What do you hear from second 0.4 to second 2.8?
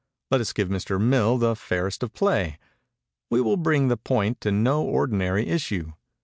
us give Mr. Mill the fairest of play.